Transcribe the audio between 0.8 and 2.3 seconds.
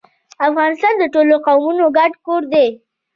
د ټولو قومونو ګډ